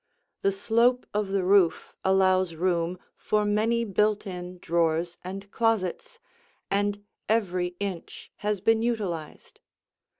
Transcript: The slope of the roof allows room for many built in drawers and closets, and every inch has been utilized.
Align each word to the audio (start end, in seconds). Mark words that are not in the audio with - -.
The 0.41 0.51
slope 0.51 1.05
of 1.13 1.27
the 1.27 1.43
roof 1.43 1.93
allows 2.03 2.55
room 2.55 2.97
for 3.15 3.45
many 3.45 3.85
built 3.85 4.25
in 4.25 4.57
drawers 4.57 5.19
and 5.23 5.51
closets, 5.51 6.19
and 6.71 7.05
every 7.29 7.75
inch 7.79 8.31
has 8.37 8.61
been 8.61 8.81
utilized. 8.81 9.61